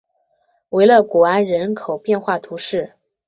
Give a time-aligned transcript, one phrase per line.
[0.69, 2.93] 维勒古安人口变化图示